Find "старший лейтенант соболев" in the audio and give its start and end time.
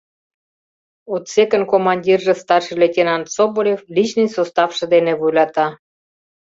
2.43-3.79